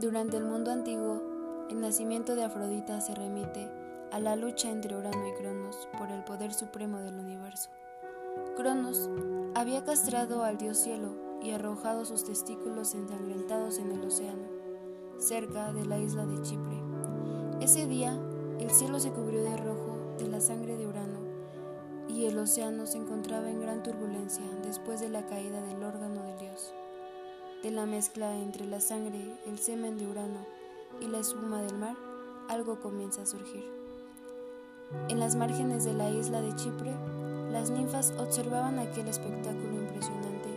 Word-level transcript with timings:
Durante 0.00 0.36
el 0.36 0.44
mundo 0.44 0.70
antiguo, 0.70 1.20
el 1.70 1.80
nacimiento 1.80 2.36
de 2.36 2.44
Afrodita 2.44 3.00
se 3.00 3.16
remite 3.16 3.68
a 4.12 4.20
la 4.20 4.36
lucha 4.36 4.70
entre 4.70 4.96
Urano 4.96 5.26
y 5.26 5.32
Cronos 5.32 5.88
por 5.98 6.12
el 6.12 6.22
poder 6.22 6.54
supremo 6.54 7.00
del 7.00 7.16
universo. 7.16 7.70
Cronos 8.56 9.10
había 9.56 9.84
castrado 9.84 10.44
al 10.44 10.56
dios 10.56 10.78
cielo 10.78 11.16
y 11.42 11.50
arrojado 11.50 12.04
sus 12.04 12.22
testículos 12.22 12.94
ensangrentados 12.94 13.78
en 13.78 13.90
el 13.90 14.04
océano, 14.04 14.46
cerca 15.18 15.72
de 15.72 15.84
la 15.84 15.98
isla 15.98 16.26
de 16.26 16.42
Chipre. 16.42 16.80
Ese 17.60 17.88
día, 17.88 18.16
el 18.60 18.70
cielo 18.70 19.00
se 19.00 19.10
cubrió 19.10 19.42
de 19.42 19.56
rojo 19.56 19.98
de 20.16 20.28
la 20.28 20.40
sangre 20.40 20.76
de 20.76 20.86
Urano 20.86 21.18
y 22.06 22.26
el 22.26 22.38
océano 22.38 22.86
se 22.86 22.98
encontraba 22.98 23.50
en 23.50 23.60
gran 23.60 23.82
turbulencia 23.82 24.44
después 24.62 25.00
de 25.00 25.08
la 25.08 25.26
caída 25.26 25.60
del 25.60 25.82
órgano 25.82 26.22
del 26.22 26.38
dios. 26.38 26.72
De 27.62 27.72
la 27.72 27.86
mezcla 27.86 28.36
entre 28.36 28.66
la 28.66 28.80
sangre, 28.80 29.18
el 29.44 29.58
semen 29.58 29.98
de 29.98 30.06
Urano 30.06 30.46
y 31.00 31.08
la 31.08 31.18
espuma 31.18 31.60
del 31.60 31.76
mar, 31.76 31.96
algo 32.48 32.78
comienza 32.78 33.22
a 33.22 33.26
surgir. 33.26 33.64
En 35.08 35.18
las 35.18 35.34
márgenes 35.34 35.84
de 35.84 35.92
la 35.92 36.08
isla 36.08 36.40
de 36.40 36.54
Chipre, 36.54 36.94
las 37.50 37.70
ninfas 37.70 38.14
observaban 38.16 38.78
aquel 38.78 39.08
espectáculo 39.08 39.74
impresionante 39.74 40.48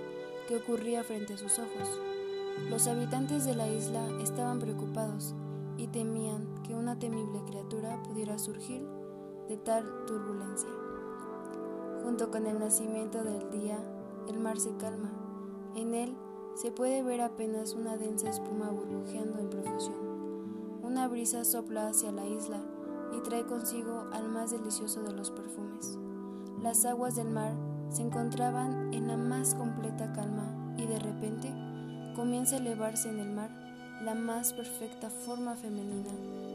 que 0.48 0.58
ocurría 0.58 1.04
frente 1.04 1.34
a 1.34 1.38
sus 1.38 1.58
ojos. 1.58 2.00
Los 2.70 2.86
habitantes 2.86 3.46
de 3.46 3.55
la 3.55 3.68
isla 3.68 4.08
estaban 4.22 4.60
preocupados 4.60 5.34
y 5.77 5.88
temían 5.88 6.54
que 6.62 6.76
una 6.76 6.99
temible 6.99 7.41
criatura 7.48 7.99
pudiera 8.04 8.38
surgir 8.38 8.86
de 9.49 9.58
tal 9.58 10.05
turbulencia. 10.05 10.70
Junto 12.04 12.30
con 12.30 12.46
el 12.46 12.60
nacimiento 12.60 13.24
del 13.24 13.49
día, 13.49 13.80
el 14.30 14.40
mar 14.40 14.60
se 14.60 14.77
calma. 14.77 15.12
En 15.76 15.96
él 15.96 16.16
se 16.55 16.72
puede 16.72 17.02
ver 17.02 17.21
apenas 17.21 17.74
una 17.74 17.98
densa 17.98 18.30
espuma 18.30 18.70
burbujeando 18.70 19.40
en 19.40 19.49
profusión. 19.49 20.82
Una 20.84 21.08
brisa 21.08 21.46
sopla 21.46 21.88
hacia 21.88 22.12
la 22.12 22.27
isla 22.27 22.60
y 23.18 23.21
trae 23.21 23.46
consigo 23.46 24.08
al 24.12 24.30
más 24.30 24.52
delicioso 24.52 25.02
de 25.04 25.13
los 25.13 25.32
perfumes. 25.32 25.98
Las 26.62 26.85
aguas 26.85 27.16
del 27.16 27.30
mar 27.30 27.54
se 27.90 28.02
encontraban 28.02 28.93
en 28.93 29.08
la 29.08 29.18
más 29.18 29.55
completa 29.55 30.12
calma 30.13 30.76
y 30.77 30.85
de 30.85 30.99
repente 30.99 31.54
comienza 32.16 32.55
a 32.55 32.60
elevarse 32.60 33.10
en 33.10 33.20
el 33.20 33.32
mar 33.32 33.49
la 34.04 34.15
más 34.15 34.54
perfecta 34.54 35.10
forma 35.10 35.55
femenina 35.55 36.12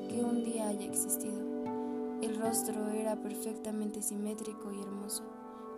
que 0.09 0.23
un 0.23 0.45
día 0.45 0.69
haya 0.69 0.87
existido. 0.87 1.41
El 2.23 2.39
rostro 2.41 2.89
era 2.89 3.17
perfectamente 3.17 4.03
simétrico 4.03 4.73
y 4.73 4.81
hermoso, 4.81 5.25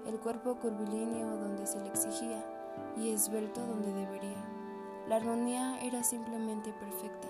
el 0.06 0.19
cuerpo 0.19 0.56
curvilíneo 0.56 1.36
donde 1.36 1.66
se 1.66 1.80
le 1.80 1.88
exigía 1.88 2.44
y 2.96 3.10
esbelto 3.10 3.60
donde 3.66 3.92
debería. 3.92 4.44
La 5.08 5.16
armonía 5.16 5.80
era 5.80 6.02
simplemente 6.02 6.72
perfecta. 6.72 7.28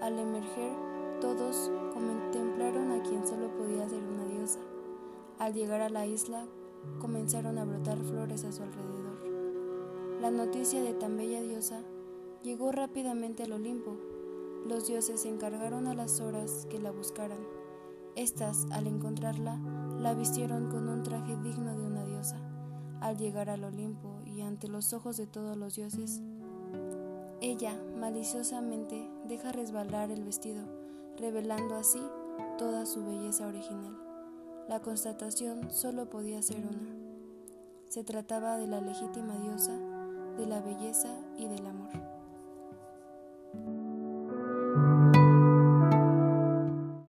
Al 0.00 0.18
emerger, 0.18 0.72
todos 1.20 1.70
contemplaron 1.92 2.92
a 2.92 3.02
quien 3.02 3.26
solo 3.26 3.48
podía 3.56 3.88
ser 3.88 4.02
una 4.02 4.24
diosa. 4.24 4.60
Al 5.38 5.54
llegar 5.54 5.80
a 5.80 5.88
la 5.90 6.06
isla, 6.06 6.46
comenzaron 7.00 7.58
a 7.58 7.64
brotar 7.64 7.98
flores 7.98 8.44
a 8.44 8.52
su 8.52 8.62
alrededor. 8.62 9.00
La 10.20 10.30
noticia 10.30 10.82
de 10.82 10.94
tan 10.94 11.16
bella 11.16 11.42
diosa 11.42 11.82
llegó 12.42 12.72
rápidamente 12.72 13.42
al 13.42 13.52
Olimpo. 13.52 13.96
Los 14.66 14.86
dioses 14.86 15.24
encargaron 15.24 15.86
a 15.86 15.94
las 15.94 16.20
horas 16.20 16.66
que 16.70 16.78
la 16.78 16.90
buscaran. 16.90 17.40
Estas, 18.16 18.66
al 18.70 18.86
encontrarla, 18.86 19.58
la 19.98 20.14
vistieron 20.14 20.70
con 20.70 20.88
un 20.88 21.02
traje 21.02 21.36
digno 21.38 21.74
de 21.76 21.86
una 21.86 22.04
diosa. 22.04 22.49
Al 23.00 23.16
llegar 23.16 23.48
al 23.48 23.64
Olimpo 23.64 24.20
y 24.26 24.42
ante 24.42 24.68
los 24.68 24.92
ojos 24.92 25.16
de 25.16 25.26
todos 25.26 25.56
los 25.56 25.74
dioses, 25.74 26.20
ella 27.40 27.74
maliciosamente 27.98 29.10
deja 29.26 29.52
resbalar 29.52 30.10
el 30.10 30.22
vestido, 30.22 30.62
revelando 31.16 31.76
así 31.76 32.00
toda 32.58 32.84
su 32.84 33.02
belleza 33.04 33.46
original. 33.46 33.96
La 34.68 34.80
constatación 34.80 35.70
solo 35.70 36.10
podía 36.10 36.42
ser 36.42 36.58
una. 36.58 36.94
Se 37.88 38.04
trataba 38.04 38.58
de 38.58 38.66
la 38.66 38.80
legítima 38.80 39.36
diosa, 39.38 39.76
de 40.36 40.46
la 40.46 40.60
belleza 40.60 41.08
y 41.38 41.48
del 41.48 41.66
amor. 41.66 42.19